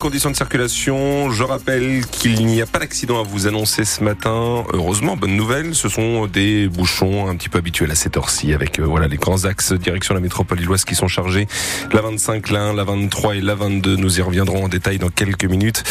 Conditions 0.00 0.30
de 0.30 0.36
circulation, 0.36 1.28
je 1.32 1.42
rappelle 1.42 2.06
qu'il 2.06 2.46
n'y 2.46 2.62
a 2.62 2.66
pas 2.66 2.78
d'accident 2.78 3.18
à 3.18 3.24
vous 3.24 3.48
annoncer 3.48 3.84
ce 3.84 4.04
matin. 4.04 4.64
Heureusement, 4.72 5.16
bonne 5.16 5.34
nouvelle, 5.34 5.74
ce 5.74 5.88
sont 5.88 6.28
des 6.28 6.68
bouchons 6.68 7.28
un 7.28 7.34
petit 7.34 7.48
peu 7.48 7.58
habituels 7.58 7.90
à 7.90 7.96
cette 7.96 8.16
heure-ci 8.16 8.54
avec 8.54 8.78
euh, 8.78 8.84
voilà 8.84 9.08
les 9.08 9.16
grands 9.16 9.44
axes 9.44 9.72
direction 9.72 10.14
la 10.14 10.20
métropole 10.20 10.60
illoise 10.60 10.84
qui 10.84 10.94
sont 10.94 11.08
chargés. 11.08 11.48
La 11.92 12.00
25, 12.00 12.48
la 12.50 12.66
1, 12.66 12.74
la 12.74 12.84
23 12.84 13.34
et 13.34 13.40
la 13.40 13.56
22, 13.56 13.96
nous 13.96 14.20
y 14.20 14.22
reviendrons 14.22 14.66
en 14.66 14.68
détail 14.68 14.98
dans 14.98 15.08
quelques 15.08 15.46
minutes. 15.46 15.82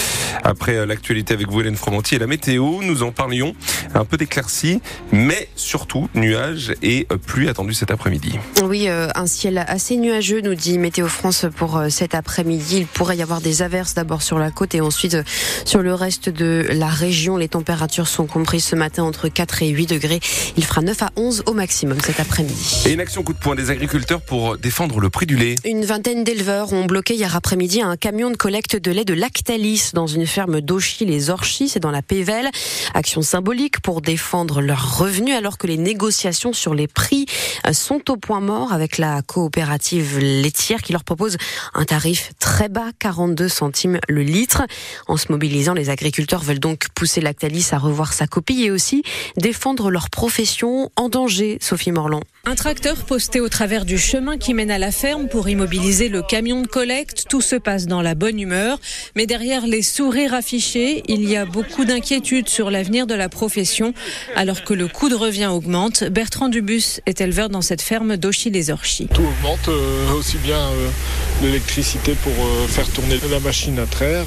Après 0.41 0.77
euh, 0.77 0.85
l'actualité 0.85 1.33
avec 1.33 1.49
vous 1.49 1.59
Hélène 1.59 1.75
Fromanti 1.75 2.15
et 2.15 2.19
la 2.19 2.27
météo, 2.27 2.81
nous 2.83 3.03
en 3.03 3.11
parlions 3.11 3.55
un 3.93 4.05
peu 4.05 4.15
d'éclaircies, 4.15 4.79
mais 5.11 5.49
surtout 5.57 6.07
nuages 6.15 6.73
et 6.81 7.07
euh, 7.11 7.17
pluie 7.17 7.49
attendue 7.49 7.73
cet 7.73 7.91
après-midi. 7.91 8.39
Oui, 8.63 8.87
un 8.87 9.27
ciel 9.27 9.57
assez 9.67 9.97
nuageux 9.97 10.39
nous 10.39 10.55
dit 10.55 10.77
Météo 10.77 11.09
France 11.09 11.45
pour 11.57 11.81
cet 11.89 12.15
après-midi. 12.15 12.77
Il 12.77 12.87
pourrait 12.87 13.17
y 13.17 13.21
avoir 13.21 13.41
des 13.41 13.61
averses 13.63 13.96
d'abord 13.97 14.21
sur 14.21 14.37
la 14.37 14.51
côte 14.51 14.75
et 14.75 14.81
ensuite 14.81 15.15
euh, 15.15 15.23
sur 15.65 15.81
le 15.81 15.93
reste 15.93 16.29
de 16.29 16.65
la 16.69 16.87
région. 16.87 17.35
Les 17.35 17.49
températures 17.49 18.07
sont 18.07 18.27
comprises 18.27 18.63
ce 18.63 18.75
matin 18.75 19.03
entre 19.03 19.27
4 19.27 19.63
et 19.63 19.69
8 19.69 19.87
degrés. 19.87 20.19
Il 20.55 20.63
fera 20.63 20.81
9 20.81 21.01
à 21.01 21.09
11 21.15 21.43
au 21.47 21.53
maximum 21.53 21.99
cet 21.99 22.19
après-midi. 22.19 22.83
Et 22.85 22.93
une 22.93 22.99
action 22.99 23.23
coup 23.23 23.33
de 23.33 23.39
poing 23.39 23.55
des 23.55 23.71
agriculteurs 23.71 24.21
pour 24.21 24.57
défendre 24.57 24.99
le 24.99 25.09
prix 25.09 25.25
du 25.25 25.35
lait. 25.35 25.55
Une 25.65 25.83
vingtaine 25.83 26.23
d'éleveurs 26.23 26.73
ont 26.73 26.85
bloqué 26.85 27.15
hier 27.15 27.35
après-midi 27.35 27.81
un 27.81 27.97
camion 27.97 28.29
de 28.29 28.37
collecte 28.37 28.75
de 28.75 28.91
lait 28.91 29.03
de 29.03 29.15
Lactalis 29.15 29.91
dans 29.93 30.07
une 30.07 30.27
ferme 30.27 30.61
d'Auchy, 30.61 31.05
les 31.05 31.31
Orchis, 31.31 31.69
c'est 31.69 31.79
dans 31.79 31.91
la 31.91 32.03
Pévelle. 32.03 32.49
Action 32.93 33.23
symbolique 33.23 33.79
pour 33.79 34.01
défendre 34.01 34.61
leurs 34.61 34.99
revenus 34.99 35.35
alors 35.35 35.57
que 35.57 35.65
les 35.65 35.77
négociations 35.77 36.53
sur 36.53 36.75
les 36.75 36.87
prix 36.87 37.25
euh, 37.65 37.73
sont 37.73 38.11
au 38.11 38.17
point 38.17 38.41
mort 38.41 38.73
avec 38.73 38.99
la 38.99 39.23
coopérative 39.23 40.19
laitière 40.19 40.81
qui 40.81 40.93
leur 40.93 41.03
propose 41.03 41.37
un 41.73 41.85
tarif 41.85 42.31
très 42.39 42.69
bas, 42.69 42.91
42 42.99 43.47
centimes 43.47 43.86
le 44.07 44.21
litre. 44.21 44.63
En 45.07 45.17
se 45.17 45.31
mobilisant, 45.31 45.73
les 45.73 45.89
agriculteurs 45.89 46.43
veulent 46.43 46.59
donc 46.59 46.89
pousser 46.95 47.21
Lactalis 47.21 47.69
à 47.71 47.77
revoir 47.77 48.13
sa 48.13 48.27
copie 48.27 48.63
et 48.63 48.71
aussi 48.71 49.03
défendre 49.37 49.89
leur 49.89 50.09
profession 50.09 50.91
en 50.95 51.09
danger, 51.09 51.57
Sophie 51.61 51.91
Morland. 51.91 52.23
Un 52.49 52.55
tracteur 52.55 52.95
posté 53.03 53.41
au 53.41 53.49
travers 53.49 53.83
du 53.83 53.97
chemin 53.97 54.37
qui 54.37 54.53
mène 54.53 54.71
à 54.71 54.77
la 54.77 54.93
ferme 54.93 55.27
pour 55.27 55.49
immobiliser 55.49 56.07
le 56.07 56.21
camion 56.21 56.61
de 56.61 56.67
collecte. 56.67 57.25
Tout 57.29 57.41
se 57.41 57.57
passe 57.57 57.87
dans 57.87 58.01
la 58.01 58.15
bonne 58.15 58.39
humeur. 58.39 58.79
Mais 59.17 59.25
derrière 59.25 59.67
les 59.67 59.81
sourires 59.81 60.33
affichés, 60.33 61.03
il 61.09 61.29
y 61.29 61.35
a 61.35 61.43
beaucoup 61.43 61.83
d'inquiétudes 61.83 62.47
sur 62.47 62.71
l'avenir 62.71 63.05
de 63.05 63.15
la 63.15 63.27
profession. 63.27 63.93
Alors 64.37 64.63
que 64.63 64.73
le 64.73 64.87
coût 64.87 65.09
de 65.09 65.15
revient 65.15 65.47
augmente, 65.47 66.05
Bertrand 66.05 66.47
Dubus 66.47 67.01
est 67.05 67.19
éleveur 67.19 67.49
dans 67.49 67.61
cette 67.61 67.81
ferme 67.81 68.15
d'Auchy-les-Orchis. 68.15 69.09
Tout 69.13 69.23
augmente, 69.23 69.67
euh, 69.67 70.13
aussi 70.13 70.37
bien 70.37 70.55
euh, 70.55 70.89
l'électricité 71.43 72.15
pour 72.23 72.31
euh, 72.31 72.65
faire 72.69 72.87
tourner 72.91 73.19
la 73.29 73.41
machine 73.41 73.77
à 73.77 73.85
traire, 73.85 74.23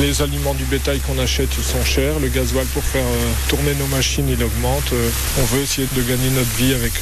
les 0.00 0.22
aliments 0.22 0.54
du 0.54 0.64
bétail 0.64 0.98
qu'on 0.98 1.20
achète 1.20 1.52
sont 1.52 1.84
chers, 1.84 2.18
le 2.18 2.26
gasoil 2.26 2.66
pour 2.74 2.82
faire 2.82 3.04
tourner 3.48 3.74
nos 3.78 3.86
machines 3.86 4.28
il 4.28 4.42
augmente. 4.42 4.92
on 5.38 5.44
veut 5.44 5.62
essayer 5.62 5.86
de 5.94 6.02
gagner 6.02 6.30
notre 6.30 6.50
vie 6.56 6.74
avec 6.74 6.92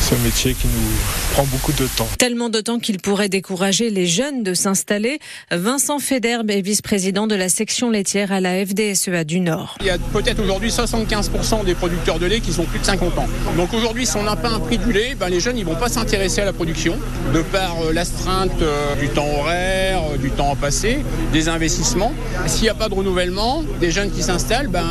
ce 0.00 0.14
métier 0.16 0.54
qui 0.54 0.66
nous 0.66 1.32
prend 1.32 1.44
beaucoup 1.44 1.72
de 1.72 1.86
temps. 1.96 2.08
Tellement 2.18 2.48
de 2.48 2.60
temps 2.60 2.78
qu'il 2.78 2.98
pourrait 2.98 3.28
décourager 3.28 3.90
les 3.90 4.06
jeunes 4.06 4.42
de 4.42 4.54
s'installer. 4.54 5.18
Vincent 5.50 5.98
Federbe 5.98 6.50
est 6.50 6.60
vice-président 6.60 7.26
de 7.26 7.34
la 7.34 7.48
section 7.48 7.90
laitière 7.90 8.32
à 8.32 8.40
la 8.40 8.64
FDSEA 8.64 9.24
du 9.24 9.40
Nord. 9.40 9.76
Il 9.80 9.86
y 9.86 9.90
a 9.90 9.98
peut-être 9.98 10.42
aujourd'hui 10.42 10.70
75% 10.70 11.64
des 11.64 11.74
producteurs 11.74 12.18
de 12.18 12.26
lait 12.26 12.40
qui 12.40 12.58
ont 12.58 12.64
plus 12.64 12.78
de 12.78 12.84
50 12.84 13.18
ans. 13.18 13.26
Donc 13.56 13.72
aujourd'hui, 13.74 14.06
si 14.06 14.16
on 14.16 14.22
n'a 14.22 14.36
pas 14.36 14.50
un 14.50 14.60
prix 14.60 14.78
du 14.78 14.92
lait, 14.92 15.14
ben 15.18 15.28
les 15.28 15.40
jeunes 15.40 15.58
ils 15.58 15.64
vont 15.64 15.74
pas 15.74 15.88
s'intéresser 15.88 16.40
à 16.40 16.44
la 16.44 16.52
production 16.52 16.96
de 17.34 17.42
par 17.42 17.76
euh, 17.82 17.92
l'astreinte 17.92 18.50
euh, 18.62 18.94
du 18.96 19.08
temps 19.08 19.28
horaire, 19.38 20.02
euh, 20.12 20.16
du 20.16 20.30
temps 20.30 20.54
passé, 20.56 20.98
des 21.32 21.48
investissements. 21.48 22.12
S'il 22.46 22.64
n'y 22.64 22.68
a 22.68 22.74
pas 22.74 22.88
de 22.88 22.94
renouvellement, 22.94 23.64
des 23.80 23.90
jeunes 23.90 24.10
qui 24.10 24.22
s'installent, 24.22 24.68
ben 24.68 24.84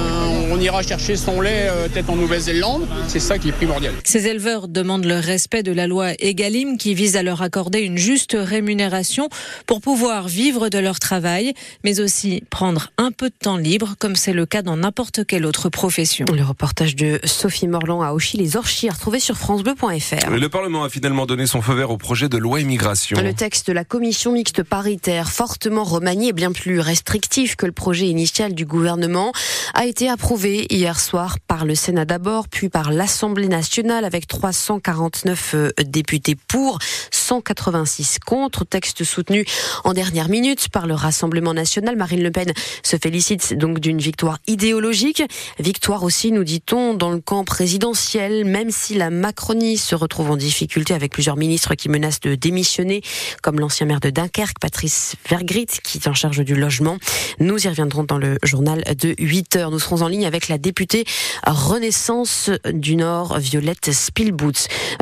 on 0.52 0.59
ira 0.59 0.81
chercher 0.83 1.16
son 1.16 1.41
lait 1.41 1.69
peut-être 1.91 2.09
en 2.09 2.16
Nouvelle-Zélande. 2.16 2.88
C'est 3.08 3.19
ça 3.19 3.38
qui 3.38 3.50
est 3.50 3.53
primordial. 3.53 3.94
Ces 4.03 4.28
éleveurs 4.28 4.50
demandent 4.67 5.06
le 5.06 5.19
respect 5.19 5.63
de 5.63 5.72
la 5.72 5.88
loi 5.88 6.12
Egalim 6.19 6.78
qui 6.78 6.94
vise 6.94 7.16
à 7.16 7.23
leur 7.23 7.41
accorder 7.41 7.79
une 7.79 7.97
juste 7.97 8.35
rémunération 8.38 9.29
pour 9.66 9.81
pouvoir 9.81 10.28
vivre 10.28 10.69
de 10.69 10.78
leur 10.78 11.00
travail, 11.00 11.53
mais 11.84 12.00
aussi 12.00 12.44
prendre 12.50 12.90
un 12.97 13.11
peu 13.11 13.29
de 13.29 13.35
temps 13.38 13.57
libre, 13.57 13.95
comme 14.00 14.16
c'est 14.16 14.34
le 14.34 14.45
cas 14.45 14.61
dans 14.61 14.78
n'importe 14.78 15.25
quelle 15.25 15.45
autre 15.45 15.69
profession. 15.69 16.25
Le 16.34 16.44
reportage 16.44 16.95
de 16.95 17.19
Sophie 17.23 17.67
Morland 17.67 18.01
à 18.01 18.13
Auchy, 18.13 18.38
les 18.38 18.57
Orchies, 18.57 18.90
retrouvé 18.90 19.19
sur 19.19 19.38
francebleu.fr. 19.38 20.29
Le 20.29 20.50
Parlement 20.50 20.84
a 20.84 20.90
finalement 20.90 21.25
donné 21.25 21.47
son 21.47 21.61
feu 21.61 21.73
vert 21.73 21.91
au 21.91 21.97
projet 21.97 22.29
de 22.29 22.38
loi 22.38 22.59
immigration. 22.59 23.22
Le 23.22 23.34
texte 23.34 23.67
de 23.67 23.73
la 23.73 23.85
commission 23.85 24.31
mixte 24.31 24.63
paritaire, 24.63 25.31
fortement 25.31 25.84
remanié 25.84 26.29
et 26.29 26.34
bien 26.34 26.51
plus 26.51 26.79
restrictif 26.79 27.56
que 27.56 27.66
le 27.66 27.72
projet 27.72 28.07
initial 28.07 28.53
du 28.53 28.66
gouvernement, 28.66 29.31
a 29.73 29.85
été 29.85 30.09
approuvé 30.09 30.67
hier 30.69 31.00
soir 31.00 31.38
par 31.47 31.66
le 31.66 31.75
Sénat 31.75 32.06
d'abord, 32.06 32.47
puis 32.50 32.69
par 32.69 32.91
l'Assemblée 32.91 33.47
nationale 33.47 34.06
avec 34.06 34.28
trois 34.28 34.41
349 34.41 35.52
euh, 35.53 35.69
députés 35.85 36.35
pour, 36.47 36.79
186 37.12 38.18
contre. 38.25 38.66
Texte 38.66 39.03
soutenu 39.03 39.46
en 39.84 39.94
dernière 39.94 40.29
minute 40.29 40.69
par 40.69 40.88
le 40.88 40.96
Rassemblement 40.96 41.53
national. 41.53 41.96
Marine 41.96 42.24
Le 42.24 42.31
Pen 42.31 42.52
se 42.81 42.97
félicite 42.97 43.53
donc 43.53 43.79
d'une 43.79 44.00
victoire 44.00 44.40
idéologique. 44.47 45.22
Victoire 45.59 46.02
aussi, 46.02 46.31
nous 46.31 46.44
dit-on, 46.44 46.96
dans 46.96 47.12
le 47.12 47.19
camp 47.19 47.44
présidentiel, 47.44 48.46
même 48.46 48.72
si 48.72 48.96
la 48.96 49.12
Macronie 49.12 49.78
se 49.78 49.94
retrouve 49.94 50.31
en 50.31 50.38
difficulté 50.38 50.96
avec 50.96 51.12
plusieurs 51.12 51.38
ministres 51.38 51.75
qui 51.75 51.88
menacent 51.88 52.22
de 52.22 52.34
démissionner, 52.34 53.03
comme 53.44 53.59
l'ancien 53.59 53.85
maire 53.85 54.00
de 54.00 54.09
Dunkerque, 54.09 54.59
Patrice 54.59 55.16
Vergrit, 55.29 55.68
qui 55.84 56.00
est 56.00 56.08
en 56.08 56.16
charge 56.16 56.44
du 56.44 56.56
logement. 56.56 56.97
Nous 57.40 57.63
y 57.63 57.69
reviendrons 57.69 58.06
dans 58.06 58.18
le 58.18 58.40
journal 58.44 58.84
de 58.97 59.13
8 59.19 59.56
heures. 59.58 59.72
Nous 59.72 59.79
serons 59.79 60.02
en 60.02 60.08
ligne 60.08 60.25
avec 60.25 60.47
la 60.47 60.58
députée 60.58 61.06
Renaissance 61.46 62.50
du 62.73 62.96
Nord, 62.96 63.38
Violette 63.38 63.91
Spielberg. 63.91 64.31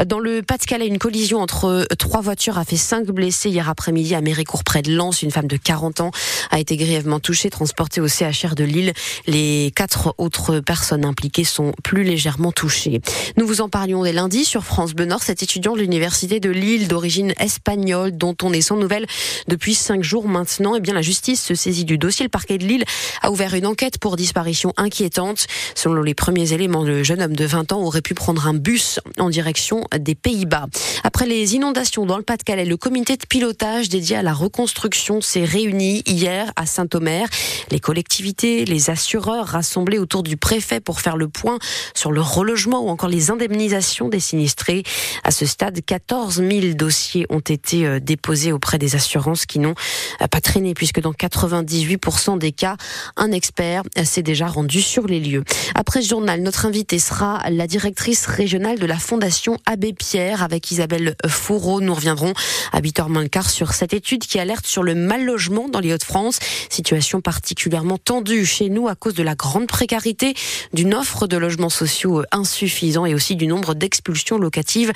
Dans 0.06 0.19
le 0.19 0.41
Pas-de-Calais, 0.41 0.88
une 0.88 0.97
collision 0.97 1.40
entre 1.40 1.88
trois 1.97 2.22
voitures 2.22 2.57
a 2.57 2.66
fait 2.66 2.78
cinq 2.78 3.07
blessés 3.07 3.50
hier 3.50 3.69
après-midi 3.69 4.16
à 4.16 4.22
Méricourt 4.22 4.63
près 4.63 4.81
de 4.81 4.94
Lens. 4.94 5.22
Une 5.22 5.31
femme 5.31 5.47
de 5.47 5.57
40 5.57 6.01
ans 6.01 6.12
a 6.51 6.59
été 6.59 6.78
grièvement 6.78 7.19
touchée, 7.19 7.50
transportée 7.50 8.01
au 8.01 8.07
CHR 8.07 8.56
de 8.56 8.63
Lille. 8.63 8.94
Les 9.28 9.72
quatre 9.75 10.16
autres 10.18 10.59
personnes 10.59 11.06
impliquées 11.06 11.44
sont 11.44 11.73
plus 11.84 12.03
légèrement 12.03 12.51
touchées. 12.51 13.01
Nous 13.38 13.45
vous 13.45 13.62
en 13.62 13.69
parlions 13.69 14.03
dès 14.03 14.13
lundi 14.13 14.45
sur 14.45 14.63
France 14.63 14.94
Bleu 14.94 15.06
Nord. 15.06 15.23
Cet 15.23 15.44
étudiant 15.44 15.73
de 15.73 15.81
l'université 15.81 16.39
de 16.39 16.50
Lille 16.50 16.88
d'origine 16.88 17.34
espagnole 17.39 18.18
dont 18.18 18.35
on 18.41 18.53
est 18.53 18.62
sans 18.62 18.78
nouvelles 18.78 19.06
depuis 19.47 19.73
cinq 19.73 20.03
jours 20.03 20.28
maintenant, 20.28 20.75
eh 20.75 20.79
bien 20.79 20.94
la 20.94 21.01
justice 21.01 21.44
se 21.44 21.56
saisit 21.56 21.85
du 21.85 21.97
dossier. 21.97 22.23
Le 22.25 22.29
parquet 22.29 22.57
de 22.57 22.66
Lille 22.66 22.84
a 23.22 23.31
ouvert 23.31 23.53
une 23.53 23.66
enquête 23.66 23.97
pour 23.97 24.16
disparition 24.16 24.73
inquiétante. 24.78 25.47
Selon 25.75 26.01
les 26.01 26.13
premiers 26.13 26.53
éléments, 26.53 26.84
le 26.84 27.03
jeune 27.03 27.22
homme 27.22 27.35
de 27.35 27.45
20 27.45 27.73
ans 27.73 27.81
aurait 27.81 28.01
pu 28.01 28.13
prendre 28.13 28.47
un 28.47 28.53
bus 28.53 29.00
en 29.22 29.30
direction 29.30 29.85
des 29.97 30.16
Pays-Bas. 30.16 30.68
Après 31.03 31.25
les 31.25 31.56
inondations 31.56 32.06
dans 32.06 32.18
le 32.18 32.24
Pas-de-Calais, 32.24 32.66
le 32.66 32.78
comité 32.78 33.18
de 33.18 33.25
pilotage 33.25 33.90
dédié 33.90 34.18
à 34.18 34.24
la 34.24 34.34
reconstruction 34.34 35.22
s'est 35.22 35.46
réuni 35.46 36.03
hier 36.06 36.52
à 36.56 36.66
Saint-Omer. 36.66 37.28
Les 37.72 37.80
collectivités, 37.80 38.66
les 38.66 38.90
assureurs 38.90 39.46
rassemblés 39.46 40.00
autour 40.00 40.24
du 40.24 40.38
préfet 40.38 40.80
pour 40.80 41.02
faire 41.02 41.18
le 41.18 41.28
point 41.28 41.59
sur 41.94 42.12
le 42.12 42.22
relogement 42.22 42.81
ou 42.81 42.90
encore 42.90 43.09
les 43.09 43.31
indemnisations 43.31 44.09
des 44.09 44.19
sinistrés. 44.19 44.84
À 45.24 45.31
ce 45.31 45.46
stade, 45.46 45.80
14 45.86 46.36
000 46.36 46.74
dossiers 46.74 47.25
ont 47.30 47.40
été 47.40 47.86
euh, 47.86 48.00
déposés 48.00 48.51
auprès 48.51 48.78
des 48.78 48.96
assurances 48.96 49.46
qui 49.46 49.59
n'ont 49.59 49.75
euh, 50.22 50.28
pas 50.28 50.41
traîné 50.41 50.74
puisque 50.74 51.01
dans 51.01 51.12
98% 51.12 52.38
des 52.38 52.51
cas, 52.51 52.78
un 53.16 53.31
expert 53.31 53.84
s'est 54.03 54.24
déjà 54.24 54.47
rendu 54.47 54.81
sur 54.81 55.07
les 55.07 55.19
lieux. 55.19 55.44
Après 55.75 56.01
ce 56.01 56.09
journal, 56.09 56.41
notre 56.41 56.66
invité 56.66 57.00
sera 57.00 57.41
la 57.50 57.68
directrice 57.68 58.25
régionale 58.25 58.80
de 58.80 58.86
la 58.86 58.97
Fondation 59.09 59.57
Abbé 59.65 59.91
Pierre 59.91 60.43
avec 60.43 60.69
Isabelle 60.69 61.15
Fourreau. 61.25 61.81
Nous 61.81 61.95
reviendrons 61.95 62.31
à 62.71 62.79
8h 62.79 63.49
sur 63.49 63.73
cette 63.73 63.95
étude 63.95 64.21
qui 64.21 64.37
alerte 64.37 64.67
sur 64.67 64.83
le 64.83 64.93
mal 64.93 65.25
logement 65.25 65.67
dans 65.67 65.79
les 65.79 65.95
Hauts-de-France. 65.95 66.37
Situation 66.69 67.19
particulièrement 67.19 67.97
tendue 67.97 68.45
chez 68.45 68.69
nous 68.69 68.88
à 68.88 68.94
cause 68.94 69.15
de 69.15 69.23
la 69.23 69.33
grande 69.33 69.65
précarité, 69.65 70.35
d'une 70.73 70.94
offre 70.94 71.25
de 71.25 71.38
logements 71.38 71.71
sociaux 71.71 72.21
insuffisant 72.31 73.07
et 73.07 73.15
aussi 73.15 73.35
du 73.35 73.47
nombre 73.47 73.73
d'expulsions 73.73 74.38
locatives 74.38 74.91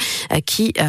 qui 0.46 0.74
euh, 0.80 0.84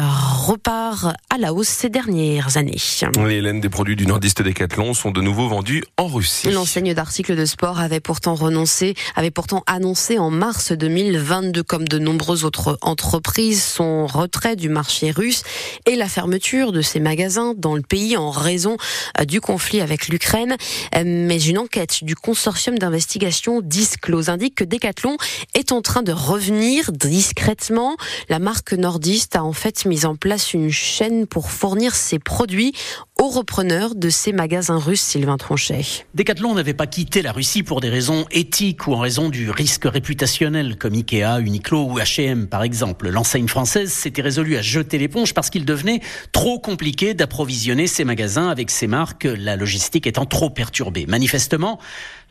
repart 0.45 1.15
à 1.31 1.39
la 1.39 1.51
hausse 1.51 1.67
ces 1.67 1.89
dernières 1.89 2.57
années. 2.57 2.77
Les 3.25 3.41
laines 3.41 3.59
des 3.59 3.69
produits 3.69 3.95
du 3.95 4.05
nordiste 4.05 4.43
Decathlon 4.43 4.93
sont 4.93 5.09
de 5.09 5.21
nouveau 5.21 5.47
vendus 5.47 5.83
en 5.97 6.05
Russie. 6.05 6.51
L'enseigne 6.51 6.93
d'articles 6.93 7.35
de 7.35 7.45
sport 7.45 7.79
avait 7.79 8.01
pourtant 8.01 8.35
renoncé, 8.35 8.93
avait 9.15 9.31
pourtant 9.31 9.63
annoncé 9.65 10.19
en 10.19 10.29
mars 10.29 10.73
2022 10.73 11.63
comme 11.63 11.87
de 11.87 11.97
nombreuses 11.97 12.45
autres 12.45 12.77
entreprises 12.81 13.14
son 13.53 14.07
retrait 14.07 14.55
du 14.55 14.69
marché 14.69 15.11
russe 15.11 15.43
et 15.85 15.95
la 15.95 16.07
fermeture 16.07 16.71
de 16.71 16.81
ses 16.81 16.99
magasins 16.99 17.53
dans 17.55 17.75
le 17.75 17.81
pays 17.81 18.17
en 18.17 18.31
raison 18.31 18.77
euh, 19.19 19.25
du 19.25 19.41
conflit 19.41 19.81
avec 19.81 20.07
l'Ukraine. 20.07 20.55
Euh, 20.95 21.03
mais 21.05 21.41
une 21.41 21.57
enquête 21.57 22.03
du 22.03 22.15
consortium 22.15 22.77
d'investigation 22.77 23.61
Disclose 23.61 24.29
indique 24.29 24.55
que 24.55 24.63
Decathlon 24.63 25.17
est 25.53 25.71
en 25.71 25.81
train 25.81 26.03
de 26.03 26.11
revenir 26.11 26.91
discrètement. 26.91 27.97
La 28.29 28.39
marque 28.39 28.73
nordiste 28.73 29.35
a 29.35 29.43
en 29.43 29.53
fait 29.53 29.85
mis 29.85 30.05
en 30.05 30.15
place 30.15 30.53
une 30.53 30.71
chaîne 30.71 31.27
pour 31.27 31.51
fournir 31.51 31.95
ses 31.95 32.19
produits 32.19 32.73
au 33.21 33.29
repreneur 33.29 33.95
de 33.95 34.09
ces 34.09 34.33
magasins 34.33 34.77
russes, 34.77 35.01
Sylvain 35.01 35.37
Tronchet. 35.37 36.05
Decathlon 36.15 36.53
n'avait 36.53 36.73
pas 36.73 36.85
quitté 36.85 37.21
la 37.21 37.31
Russie 37.31 37.63
pour 37.63 37.79
des 37.79 37.89
raisons 37.89 38.25
éthiques 38.31 38.87
ou 38.87 38.93
en 38.93 38.99
raison 38.99 39.29
du 39.29 39.49
risque 39.49 39.85
réputationnel, 39.85 40.75
comme 40.77 40.93
Ikea, 40.93 41.39
Uniqlo 41.39 41.85
ou 41.85 41.99
H&M 41.99 42.47
par 42.47 42.63
exemple. 42.63 43.09
L'enseigne 43.09 43.47
française 43.47 43.91
s'était 43.91 44.21
résolue 44.21 44.57
à 44.57 44.61
jeter 44.61 44.97
l'éponge 44.97 45.33
parce 45.33 45.49
qu'il 45.49 45.63
devenait 45.63 46.01
trop 46.33 46.59
compliqué 46.59 47.13
d'approvisionner 47.13 47.87
ses 47.87 48.03
magasins 48.03 48.49
avec 48.49 48.69
ces 48.69 48.87
marques, 48.87 49.23
la 49.23 49.55
logistique 49.55 50.07
étant 50.07 50.25
trop 50.25 50.49
perturbée. 50.49 51.05
Manifestement, 51.07 51.79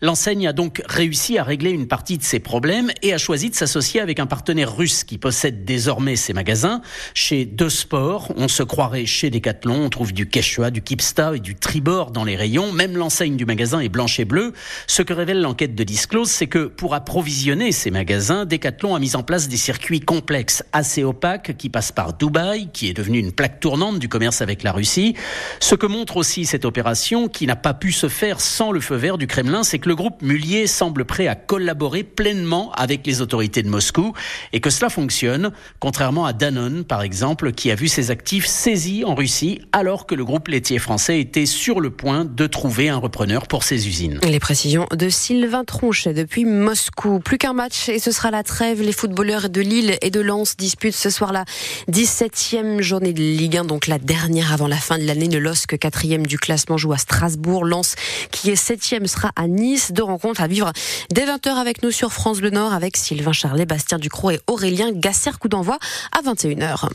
L'enseigne 0.05 0.47
a 0.49 0.53
donc 0.53 0.83
réussi 0.87 1.39
à 1.39 1.45
régler 1.45 1.71
une 1.71 1.87
partie 1.87 2.19
de 2.19 2.23
ses 2.23 2.39
problèmes 2.39 2.91
et 3.01 3.15
a 3.15 3.19
choisi 3.19 3.49
de 3.49 3.55
s'associer 3.55 4.01
avec 4.01 4.21
un 4.21 4.27
partenaire 4.27 4.77
russe 4.77 5.03
qui 5.03 5.17
possède 5.17 5.65
désormais 5.65 6.17
ses 6.17 6.35
magasins. 6.35 6.83
Chez 7.15 7.47
Deux 7.47 7.71
Sports, 7.71 8.31
on 8.37 8.49
se 8.49 8.63
croirait 8.63 9.07
chez 9.07 9.31
Decathlon, 9.31 9.87
on 9.87 9.89
trouve 9.89 10.13
du 10.13 10.29
Quechua, 10.29 10.71
du 10.75 10.83
Kipsta 10.83 11.37
et 11.37 11.41
du 11.41 11.55
Tribord 11.55 12.11
dans 12.11 12.25
les 12.25 12.37
rayons. 12.37 12.73
Même 12.73 12.99
l'enseigne 12.99 13.37
du 13.37 13.47
magasin 13.47 13.81
est 13.81 13.89
blanche 13.89 14.21
et 14.21 14.25
bleue. 14.25 14.53
Ce 14.87 15.01
que 15.01 15.15
révèle 15.15 15.41
l'enquête 15.41 15.75
de 15.75 15.85
Disclose, 15.85 16.29
c'est 16.29 16.49
que 16.49 16.67
pour 16.67 16.95
approvisionner 16.95 17.73
ces 17.73 17.91
magasins, 17.91 18.45
Decathlon 18.45 18.95
a 18.95 18.99
mis 18.99 19.17
en 19.17 19.23
place 19.23 19.49
des 19.49 19.57
circuits 19.57 20.01
complexes, 20.01 20.65
assez 20.73 21.05
opaques, 21.05 21.57
qui 21.57 21.71
passent 21.71 21.93
par 21.93 22.13
Dubaï, 22.13 22.69
qui 22.73 22.89
est 22.89 22.93
devenu 22.93 23.21
une 23.21 23.33
plaque 23.33 23.61
tournante 23.61 24.01
du 24.01 24.09
commerce 24.09 24.43
avec 24.43 24.65
la 24.65 24.73
Russie. 24.73 25.15
Ce 25.61 25.77
que 25.77 25.87
montre 25.87 26.17
aussi 26.17 26.45
cette 26.45 26.65
opération, 26.65 27.29
qui 27.29 27.47
n'a 27.47 27.57
pas 27.57 27.73
pu 27.73 27.93
se 27.93 28.09
faire 28.09 28.41
sans 28.41 28.73
le 28.73 28.81
feu 28.81 28.97
vert 28.97 29.17
du 29.17 29.29
Kremlin, 29.29 29.63
c'est 29.63 29.79
que 29.79 29.89
le 29.89 29.95
groupe 29.95 30.21
Mullier 30.23 30.67
semble 30.67 31.05
prêt 31.05 31.29
à 31.29 31.37
collaborer 31.37 32.03
pleinement 32.03 32.73
avec 32.73 33.07
les 33.07 33.21
autorités 33.21 33.63
de 33.63 33.69
Moscou 33.69 34.13
et 34.53 34.61
que 34.61 34.71
cela 34.71 34.91
fonctionne, 34.91 35.53
contrairement 35.79 36.27
à 36.27 36.33
Danone, 36.33 36.85
par 36.85 37.03
exemple, 37.03 37.53
qui 37.53 37.71
a 37.71 37.77
vu 37.77 37.87
ses 37.87 38.11
actifs 38.11 38.47
saisis 38.47 39.05
en 39.05 39.15
Russie 39.15 39.61
alors 39.71 40.07
que 40.07 40.17
le 40.17 40.25
groupe 40.25 40.49
laitier 40.65 40.79
français 40.79 41.21
était 41.21 41.45
sur 41.45 41.79
le 41.79 41.91
point 41.91 42.25
de 42.25 42.47
trouver 42.47 42.89
un 42.89 42.97
repreneur 42.97 43.49
pour 43.49 43.65
ses 43.65 43.87
usines. 43.87 44.19
Les 44.27 44.41
précisions 44.41 44.87
de 44.97 45.11
Sylvain 45.11 45.63
Tronchet 45.63 46.15
depuis 46.15 46.47
Moscou. 46.47 47.21
Plus 47.21 47.37
qu'un 47.37 47.53
match 47.53 47.91
et 47.91 47.99
ce 47.99 48.11
sera 48.11 48.31
la 48.31 48.43
trêve. 48.43 48.81
Les 48.81 48.93
footballeurs 48.93 49.51
de 49.51 49.61
Lille 49.61 49.99
et 50.01 50.11
de 50.11 50.21
Lens 50.21 50.57
disputent 50.57 50.95
ce 50.95 51.11
soir 51.11 51.35
la 51.35 51.45
17e 51.93 52.81
journée 52.81 53.13
de 53.13 53.21
Ligue 53.21 53.59
1, 53.59 53.65
donc 53.67 53.89
la 53.89 53.99
dernière 53.99 54.55
avant 54.55 54.67
la 54.67 54.79
fin 54.79 54.97
de 54.97 55.05
l'année. 55.05 55.29
Le 55.29 55.39
LOSC, 55.39 55.77
quatrième 55.77 56.27
du 56.27 56.39
classement, 56.39 56.79
joue 56.79 56.95
à 56.95 56.99
Strasbourg. 56.99 57.67
Lens, 57.67 57.95
qui 58.31 58.49
est 58.49 58.57
septième, 58.57 59.07
sera 59.07 59.33
à 59.37 59.47
Nice. 59.49 59.93
Deux 59.93 60.05
rencontres 60.05 60.41
à 60.41 60.47
vivre 60.47 60.73
dès 61.11 61.27
20h 61.27 61.51
avec 61.57 61.83
nous 61.83 61.91
sur 61.91 62.11
France 62.11 62.39
Bleu 62.39 62.49
Nord 62.49 62.73
avec 62.73 62.97
Sylvain 62.97 63.35
Charlet, 63.35 63.67
Bastien 63.67 63.99
Ducrot 63.99 64.31
et 64.31 64.41
Aurélien 64.47 64.93
Gasser. 64.93 65.33
Coup 65.39 65.49
d'envoi 65.49 65.79
à 66.13 66.23
21h. 66.23 66.89